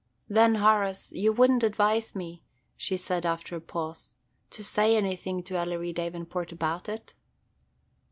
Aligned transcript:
"Then, 0.27 0.55
Horace, 0.55 1.11
you 1.11 1.31
would 1.33 1.51
n't 1.51 1.61
advise 1.63 2.15
me," 2.15 2.41
she 2.75 2.97
said, 2.97 3.23
after 3.23 3.55
a 3.55 3.61
pause, 3.61 4.15
"to 4.49 4.63
say 4.63 4.97
anything 4.97 5.43
to 5.43 5.55
Ellery 5.57 5.93
Davenport 5.93 6.51
about 6.51 6.89
it?" 6.89 7.13